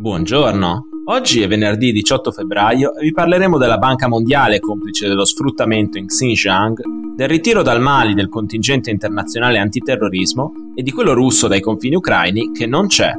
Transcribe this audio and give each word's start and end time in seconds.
Buongiorno, 0.00 0.86
oggi 1.08 1.42
è 1.42 1.46
venerdì 1.46 1.92
18 1.92 2.32
febbraio 2.32 2.94
e 2.96 3.02
vi 3.02 3.12
parleremo 3.12 3.58
della 3.58 3.76
Banca 3.76 4.08
Mondiale 4.08 4.58
complice 4.58 5.06
dello 5.06 5.26
sfruttamento 5.26 5.98
in 5.98 6.06
Xinjiang, 6.06 6.80
del 7.14 7.28
ritiro 7.28 7.60
dal 7.60 7.82
Mali 7.82 8.14
del 8.14 8.30
contingente 8.30 8.90
internazionale 8.90 9.58
antiterrorismo 9.58 10.54
e 10.74 10.82
di 10.82 10.90
quello 10.90 11.12
russo 11.12 11.48
dai 11.48 11.60
confini 11.60 11.96
ucraini 11.96 12.50
che 12.50 12.64
non 12.64 12.86
c'è. 12.86 13.12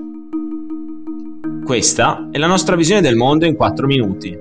Questa 1.63 2.29
è 2.31 2.39
la 2.39 2.47
nostra 2.47 2.75
visione 2.75 3.01
del 3.01 3.15
mondo 3.15 3.45
in 3.45 3.55
4 3.55 3.85
minuti. 3.85 4.35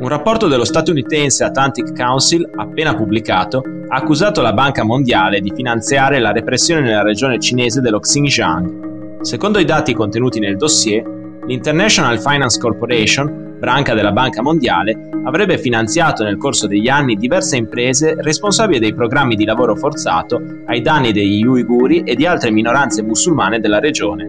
Un 0.00 0.08
rapporto 0.08 0.48
dello 0.48 0.64
statunitense 0.64 1.44
Atlantic 1.44 1.94
Council, 1.94 2.50
appena 2.56 2.96
pubblicato, 2.96 3.62
ha 3.86 3.96
accusato 3.96 4.42
la 4.42 4.52
Banca 4.52 4.82
Mondiale 4.82 5.38
di 5.38 5.52
finanziare 5.54 6.18
la 6.18 6.32
repressione 6.32 6.80
nella 6.80 7.04
regione 7.04 7.38
cinese 7.38 7.80
dello 7.80 8.00
Xinjiang 8.00 8.88
Secondo 9.22 9.58
i 9.58 9.66
dati 9.66 9.92
contenuti 9.92 10.40
nel 10.40 10.56
dossier, 10.56 11.04
l'International 11.46 12.18
Finance 12.22 12.58
Corporation, 12.58 13.56
branca 13.58 13.92
della 13.92 14.12
Banca 14.12 14.40
Mondiale, 14.40 15.10
avrebbe 15.24 15.58
finanziato 15.58 16.24
nel 16.24 16.38
corso 16.38 16.66
degli 16.66 16.88
anni 16.88 17.16
diverse 17.16 17.58
imprese 17.58 18.14
responsabili 18.16 18.78
dei 18.78 18.94
programmi 18.94 19.36
di 19.36 19.44
lavoro 19.44 19.76
forzato 19.76 20.40
ai 20.64 20.80
danni 20.80 21.12
degli 21.12 21.44
uiguri 21.44 22.02
e 22.02 22.14
di 22.14 22.24
altre 22.24 22.50
minoranze 22.50 23.02
musulmane 23.02 23.60
della 23.60 23.78
regione. 23.78 24.26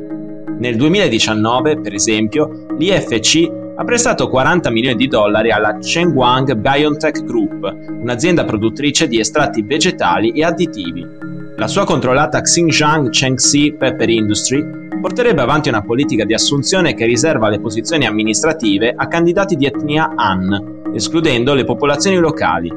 Nel 0.59 0.75
2019, 0.75 1.79
per 1.79 1.93
esempio, 1.93 2.65
l'IFC 2.77 3.49
ha 3.77 3.83
prestato 3.85 4.27
40 4.27 4.69
milioni 4.71 4.97
di 4.97 5.07
dollari 5.07 5.51
alla 5.51 5.77
Chengguang 5.79 6.53
BioNTech 6.53 7.23
Group, 7.23 7.75
un'azienda 8.01 8.43
produttrice 8.43 9.07
di 9.07 9.19
estratti 9.19 9.61
vegetali 9.61 10.31
e 10.31 10.43
additivi. 10.43 11.20
La 11.61 11.67
sua 11.67 11.85
controllata 11.85 12.41
Xinjiang 12.41 13.11
Chengxi 13.11 13.75
Pepper 13.77 14.09
Industry 14.09 14.65
porterebbe 14.99 15.41
avanti 15.41 15.69
una 15.69 15.83
politica 15.83 16.25
di 16.25 16.33
assunzione 16.33 16.95
che 16.95 17.05
riserva 17.05 17.49
le 17.49 17.59
posizioni 17.59 18.07
amministrative 18.07 18.91
a 18.95 19.07
candidati 19.07 19.55
di 19.55 19.67
etnia 19.67 20.11
Han, 20.15 20.89
escludendo 20.95 21.53
le 21.53 21.63
popolazioni 21.63 22.17
locali. 22.17 22.73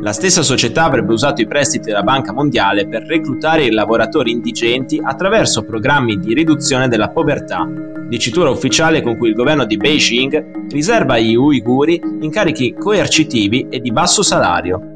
La 0.00 0.12
stessa 0.12 0.42
società 0.42 0.82
avrebbe 0.82 1.12
usato 1.12 1.42
i 1.42 1.46
prestiti 1.46 1.84
della 1.84 2.02
Banca 2.02 2.32
Mondiale 2.32 2.88
per 2.88 3.04
reclutare 3.04 3.66
i 3.66 3.70
lavoratori 3.70 4.32
indigenti 4.32 5.00
attraverso 5.00 5.62
programmi 5.62 6.18
di 6.18 6.34
riduzione 6.34 6.88
della 6.88 7.10
povertà, 7.10 7.64
dicitura 8.08 8.50
ufficiale 8.50 9.00
con 9.00 9.16
cui 9.16 9.28
il 9.28 9.36
governo 9.36 9.64
di 9.64 9.76
Beijing 9.76 10.70
riserva 10.72 11.14
agli 11.14 11.36
uiguri 11.36 12.02
incarichi 12.20 12.74
coercitivi 12.76 13.68
e 13.70 13.78
di 13.78 13.92
basso 13.92 14.24
salario. 14.24 14.93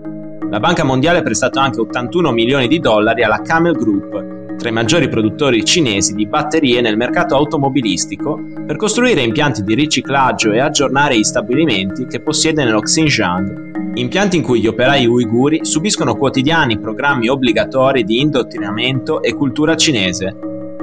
La 0.51 0.61
Banca 0.61 0.83
Mondiale 0.83 1.19
ha 1.19 1.23
prestato 1.23 1.59
anche 1.59 1.79
81 1.79 2.33
milioni 2.33 2.69
di 2.69 2.81
dollari 2.81 3.23
alla 3.23 3.43
Camel 3.43 3.77
Group, 3.77 4.57
tra 4.57 4.71
i 4.71 4.73
maggiori 4.73 5.11
produttori 5.11 5.63
cinesi 5.63 6.15
di 6.15 6.27
batterie 6.27 6.81
nel 6.81 6.97
mercato 6.97 7.37
automobilistico, 7.37 8.41
per 8.67 8.77
costruire 8.77 9.21
impianti 9.21 9.63
di 9.63 9.75
riciclaggio 9.75 10.53
e 10.53 10.61
aggiornare 10.61 11.19
gli 11.19 11.23
stabilimenti 11.23 12.07
che 12.07 12.21
possiede 12.21 12.65
nello 12.65 12.81
Xinjiang, 12.81 13.93
impianti 13.97 14.37
in 14.39 14.43
cui 14.43 14.61
gli 14.61 14.67
operai 14.67 15.05
uiguri 15.05 15.67
subiscono 15.67 16.17
quotidiani 16.17 16.79
programmi 16.79 17.29
obbligatori 17.29 18.03
di 18.05 18.19
indottrinamento 18.21 19.21
e 19.21 19.35
cultura 19.35 19.77
cinese. 19.77 20.35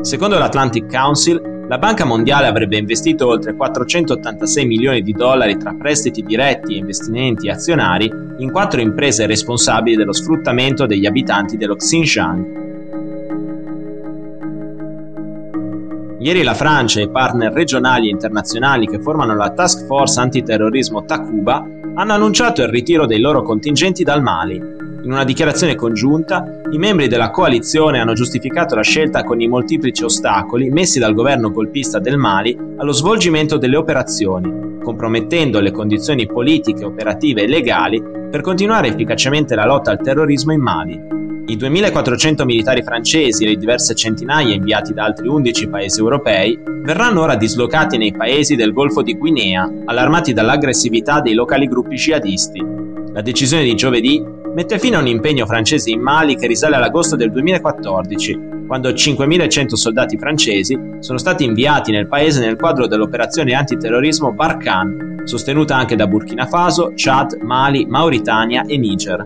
Secondo 0.01 0.37
l'Atlantic 0.37 0.87
Council, 0.87 1.54
la 1.67 1.77
Banca 1.79 2.05
Mondiale 2.05 2.47
avrebbe 2.47 2.77
investito 2.77 3.27
oltre 3.27 3.55
486 3.55 4.65
milioni 4.65 5.01
di 5.01 5.13
dollari 5.13 5.57
tra 5.57 5.73
prestiti 5.73 6.21
diretti 6.21 6.75
e 6.75 6.77
investimenti 6.77 7.49
azionari 7.49 8.11
in 8.37 8.51
quattro 8.51 8.81
imprese 8.81 9.25
responsabili 9.25 9.95
dello 9.95 10.13
sfruttamento 10.13 10.85
degli 10.85 11.05
abitanti 11.05 11.57
dello 11.57 11.75
Xinjiang 11.75 12.63
Ieri 16.25 16.41
la 16.41 16.55
Francia 16.55 16.99
e 16.99 17.03
i 17.03 17.09
partner 17.09 17.53
regionali 17.53 18.07
e 18.07 18.11
internazionali 18.11 18.87
che 18.87 18.99
formano 18.99 19.35
la 19.35 19.51
Task 19.51 19.85
Force 19.85 20.19
antiterrorismo 20.19 21.05
Takuba 21.05 21.63
hanno 21.93 22.13
annunciato 22.13 22.63
il 22.63 22.69
ritiro 22.69 23.05
dei 23.05 23.19
loro 23.19 23.43
contingenti 23.43 24.03
dal 24.03 24.23
Mali. 24.23 24.74
In 25.05 25.11
una 25.11 25.23
dichiarazione 25.23 25.75
congiunta, 25.75 26.61
i 26.71 26.79
membri 26.79 27.07
della 27.07 27.29
coalizione 27.29 27.99
hanno 27.99 28.13
giustificato 28.13 28.73
la 28.73 28.81
scelta 28.81 29.23
con 29.23 29.39
i 29.39 29.47
molteplici 29.47 30.03
ostacoli 30.03 30.71
messi 30.71 30.97
dal 30.97 31.13
governo 31.13 31.51
golpista 31.51 31.99
del 31.99 32.17
Mali 32.17 32.57
allo 32.77 32.91
svolgimento 32.91 33.57
delle 33.57 33.75
operazioni, 33.75 34.79
compromettendo 34.83 35.59
le 35.59 35.69
condizioni 35.69 36.25
politiche, 36.25 36.83
operative 36.83 37.43
e 37.43 37.47
legali 37.47 38.01
per 38.01 38.41
continuare 38.41 38.87
efficacemente 38.87 39.53
la 39.53 39.67
lotta 39.67 39.91
al 39.91 40.01
terrorismo 40.01 40.53
in 40.53 40.61
Mali. 40.61 40.93
I 41.49 41.55
2.400 41.55 42.43
militari 42.43 42.81
francesi 42.81 43.43
e 43.43 43.49
le 43.49 43.57
diverse 43.57 43.93
centinaia 43.93 44.55
inviati 44.55 44.91
da 44.91 45.03
altri 45.03 45.27
11 45.27 45.67
paesi 45.67 45.99
europei 45.99 46.59
verranno 46.81 47.21
ora 47.21 47.35
dislocati 47.35 47.99
nei 47.99 48.11
paesi 48.11 48.55
del 48.55 48.73
Golfo 48.73 49.03
di 49.03 49.15
Guinea, 49.15 49.71
allarmati 49.85 50.33
dall'aggressività 50.33 51.21
dei 51.21 51.35
locali 51.35 51.67
gruppi 51.67 51.93
jihadisti. 51.93 52.65
La 53.13 53.21
decisione 53.21 53.63
di 53.63 53.75
giovedì 53.75 54.43
mette 54.55 54.79
fine 54.79 54.95
a 54.95 54.99
un 54.99 55.07
impegno 55.07 55.45
francese 55.45 55.89
in 55.89 55.99
Mali 55.99 56.37
che 56.37 56.47
risale 56.47 56.77
all'agosto 56.77 57.17
del 57.17 57.29
2014, 57.29 58.39
quando 58.65 58.87
5.100 58.87 59.73
soldati 59.73 60.17
francesi 60.17 60.79
sono 60.99 61.17
stati 61.17 61.43
inviati 61.43 61.91
nel 61.91 62.07
paese 62.07 62.39
nel 62.39 62.55
quadro 62.55 62.87
dell'operazione 62.87 63.53
antiterrorismo 63.53 64.31
Barkhane, 64.31 65.23
sostenuta 65.25 65.75
anche 65.75 65.97
da 65.97 66.07
Burkina 66.07 66.45
Faso, 66.45 66.93
Chad, 66.95 67.37
Mali, 67.41 67.85
Mauritania 67.85 68.63
e 68.65 68.77
Niger. 68.77 69.25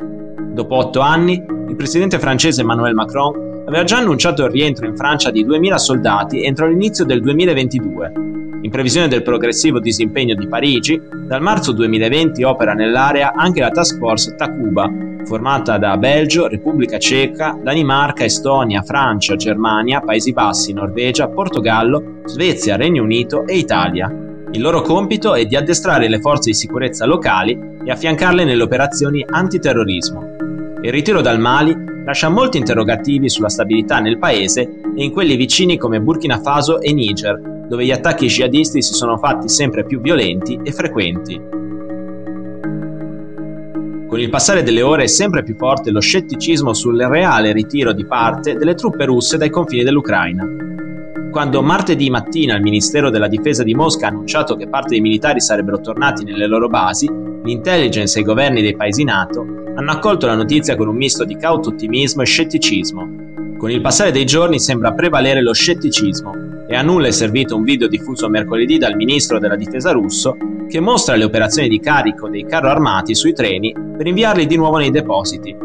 Dopo 0.51 0.75
otto 0.78 1.00
anni, 1.00 1.46
il 1.67 1.75
presidente 1.75 2.17
francese 2.17 2.61
Emmanuel 2.61 2.96
Macron 2.96 3.49
aveva 3.69 3.84
già 3.84 3.97
annunciato 3.97 4.44
il 4.44 4.52
rientro 4.52 4.88
in 4.88 4.97
Francia 4.97 5.30
di 5.30 5.46
2.000 5.46 5.75
soldati 5.75 6.44
entro 6.44 6.68
l'inizio 6.68 7.06
del 7.06 7.22
2022. 7.22 8.13
In 8.62 8.72
previsione 8.72 9.07
del 9.07 9.22
progressivo 9.22 9.80
disimpegno 9.80 10.34
di 10.34 10.47
Parigi, 10.47 11.00
dal 11.28 11.41
marzo 11.41 11.72
2020 11.72 12.44
opera 12.44 12.74
nell'area 12.74 13.31
anche 13.34 13.62
la 13.62 13.69
task 13.69 14.00
force 14.00 14.35
Takuba, 14.35 14.91
formata 15.24 15.78
da 15.78 15.97
Belgio, 15.97 16.47
Repubblica 16.47 16.97
Ceca, 16.97 17.58
Danimarca, 17.62 18.24
Estonia, 18.24 18.81
Francia, 18.81 19.35
Germania, 19.35 20.02
Paesi 20.02 20.34
Bassi, 20.34 20.74
Norvegia, 20.74 21.28
Portogallo, 21.28 22.22
Svezia, 22.25 22.75
Regno 22.75 23.03
Unito 23.03 23.46
e 23.46 23.56
Italia. 23.56 24.12
Il 24.52 24.62
loro 24.62 24.81
compito 24.81 25.35
è 25.35 25.46
di 25.46 25.56
addestrare 25.56 26.09
le 26.09 26.19
forze 26.19 26.50
di 26.50 26.56
sicurezza 26.56 27.06
locali 27.06 27.78
e 27.85 27.91
affiancarle 27.91 28.44
nelle 28.44 28.63
operazioni 28.63 29.24
antiterrorismo. 29.29 30.39
Il 30.81 30.91
ritiro 30.91 31.19
dal 31.19 31.40
Mali 31.40 31.75
lascia 32.06 32.29
molti 32.29 32.57
interrogativi 32.57 33.28
sulla 33.28 33.50
stabilità 33.50 34.00
nel 34.00 34.17
paese 34.17 34.62
e 34.95 35.03
in 35.03 35.12
quelli 35.12 35.35
vicini 35.35 35.78
come 35.78 36.00
Burkina 36.00 36.40
Faso 36.40 36.79
e 36.79 36.94
Niger, 36.94 37.66
dove 37.67 37.84
gli 37.84 37.91
attacchi 37.91 38.28
jihadisti 38.28 38.81
si 38.81 38.94
sono 38.94 39.17
fatti 39.17 39.50
sempre 39.50 39.85
più 39.85 40.00
violenti 40.00 40.57
e 40.63 40.72
frequenti. 40.72 41.41
Con 44.07 44.19
il 44.19 44.29
passare 44.29 44.63
delle 44.63 44.81
ore 44.81 45.03
è 45.03 45.07
sempre 45.07 45.44
più 45.44 45.56
forte 45.56 45.91
lo 45.91 46.00
scetticismo 46.00 46.73
sul 46.73 46.97
reale 46.97 47.51
ritiro 47.51 47.91
di 47.91 48.06
parte 48.06 48.56
delle 48.56 48.73
truppe 48.73 49.03
russe 49.03 49.38
dai 49.38 49.50
confini 49.50 49.84
dell'Ucraina. 49.84 50.69
Quando 51.31 51.62
martedì 51.62 52.09
mattina 52.09 52.56
il 52.56 52.63
Ministero 52.63 53.12
della 53.12 53.28
Difesa 53.28 53.62
di 53.62 53.75
Mosca 53.75 54.07
ha 54.07 54.09
annunciato 54.09 54.56
che 54.56 54.67
parte 54.67 54.90
dei 54.90 55.01
militari 55.01 55.40
sarebbero 55.40 55.79
tornati 55.79 56.23
nelle 56.23 56.47
loro 56.47 56.67
basi, 56.67 57.07
l'intelligence 57.44 58.17
e 58.17 58.22
i 58.22 58.25
governi 58.25 58.63
dei 58.63 58.75
paesi 58.75 59.03
NATO 59.03 59.45
hanno 59.75 59.91
accolto 59.91 60.25
la 60.25 60.34
notizia 60.34 60.75
con 60.75 60.88
un 60.88 60.95
misto 60.95 61.25
di 61.25 61.38
cauto 61.38 61.69
ottimismo 61.69 62.23
e 62.23 62.25
scetticismo. 62.25 63.07
Con 63.59 63.69
il 63.69 63.79
passare 63.79 64.12
dei 64.12 64.25
giorni 64.25 64.59
sembra 64.59 64.94
prevalere 64.94 65.44
lo 65.44 65.53
scetticismo 65.53 66.66
e 66.67 66.75
a 66.75 66.81
nulla 66.81 67.07
è 67.07 67.12
servito 67.12 67.56
un 67.56 67.63
video 67.63 67.88
diffuso 67.88 68.28
mercoledì 68.28 68.79
dal 68.79 68.96
ministro 68.96 69.38
della 69.38 69.56
difesa 69.56 69.91
russo 69.91 70.35
che 70.67 70.79
mostra 70.79 71.16
le 71.16 71.25
operazioni 71.25 71.69
di 71.69 71.79
carico 71.79 72.28
dei 72.28 72.46
carro 72.46 72.69
armati 72.69 73.13
sui 73.13 73.34
treni 73.34 73.72
per 73.72 74.07
inviarli 74.07 74.47
di 74.47 74.56
nuovo 74.57 74.78
nei 74.78 74.91
depositi. 74.91 75.56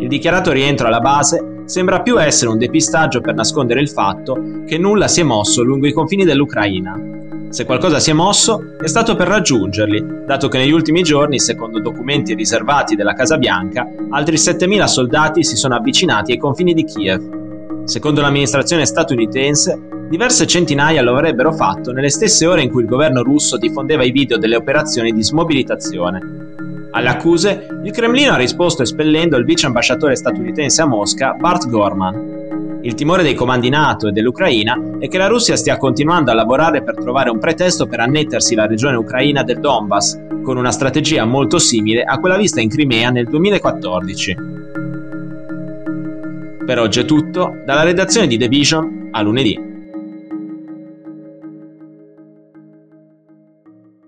Il 0.00 0.08
dichiarato 0.08 0.50
rientro 0.50 0.88
alla 0.88 1.00
base 1.00 1.61
sembra 1.72 2.02
più 2.02 2.20
essere 2.20 2.50
un 2.50 2.58
depistaggio 2.58 3.22
per 3.22 3.32
nascondere 3.32 3.80
il 3.80 3.88
fatto 3.88 4.62
che 4.66 4.76
nulla 4.76 5.08
si 5.08 5.20
è 5.20 5.22
mosso 5.22 5.62
lungo 5.62 5.86
i 5.86 5.92
confini 5.92 6.26
dell'Ucraina 6.26 7.12
se 7.48 7.66
qualcosa 7.66 7.98
si 7.98 8.08
è 8.08 8.14
mosso, 8.14 8.76
è 8.80 8.86
stato 8.86 9.14
per 9.14 9.28
raggiungerli, 9.28 10.24
dato 10.26 10.48
che 10.48 10.56
negli 10.56 10.70
ultimi 10.70 11.02
giorni, 11.02 11.38
secondo 11.38 11.80
documenti 11.80 12.34
riservati 12.34 12.94
della 12.94 13.12
Casa 13.12 13.36
Bianca, 13.36 13.86
altri 14.08 14.36
7.000 14.36 14.84
soldati 14.84 15.44
si 15.44 15.56
sono 15.56 15.74
avvicinati 15.74 16.32
ai 16.32 16.38
confini 16.38 16.72
di 16.72 16.84
Kiev. 16.84 17.84
Secondo 17.84 18.22
l'amministrazione 18.22 18.86
statunitense, 18.86 19.78
diverse 20.08 20.46
centinaia 20.46 21.02
lo 21.02 21.12
avrebbero 21.12 21.52
fatto 21.52 21.92
nelle 21.92 22.08
stesse 22.08 22.46
ore 22.46 22.62
in 22.62 22.70
cui 22.70 22.84
il 22.84 22.88
governo 22.88 23.22
russo 23.22 23.58
diffondeva 23.58 24.02
i 24.02 24.12
video 24.12 24.38
delle 24.38 24.56
operazioni 24.56 25.12
di 25.12 25.22
smobilitazione. 25.22 26.51
Alle 26.92 27.08
accuse, 27.08 27.66
il 27.82 27.90
Cremlino 27.90 28.32
ha 28.32 28.36
risposto 28.36 28.82
espellendo 28.82 29.36
il 29.36 29.44
vice 29.44 29.66
ambasciatore 29.66 30.14
statunitense 30.14 30.82
a 30.82 30.86
Mosca, 30.86 31.32
Bart 31.32 31.68
Gorman, 31.68 32.42
il 32.84 32.94
timore 32.94 33.22
dei 33.22 33.34
comandi 33.34 33.68
NATO 33.68 34.08
e 34.08 34.12
dell'Ucraina 34.12 34.76
è 34.98 35.06
che 35.06 35.16
la 35.16 35.28
Russia 35.28 35.54
stia 35.54 35.76
continuando 35.76 36.32
a 36.32 36.34
lavorare 36.34 36.82
per 36.82 36.96
trovare 36.96 37.30
un 37.30 37.38
pretesto 37.38 37.86
per 37.86 38.00
annettersi 38.00 38.56
la 38.56 38.66
regione 38.66 38.96
ucraina 38.96 39.44
del 39.44 39.60
Donbass, 39.60 40.18
con 40.42 40.56
una 40.56 40.72
strategia 40.72 41.24
molto 41.24 41.60
simile 41.60 42.02
a 42.02 42.18
quella 42.18 42.36
vista 42.36 42.60
in 42.60 42.68
Crimea 42.68 43.10
nel 43.10 43.28
2014. 43.28 44.36
Per 46.66 46.78
oggi 46.80 47.00
è 47.00 47.04
tutto, 47.04 47.62
dalla 47.64 47.84
redazione 47.84 48.26
di 48.26 48.36
The 48.36 48.48
Vision 48.48 49.10
a 49.12 49.22
lunedì. 49.22 49.71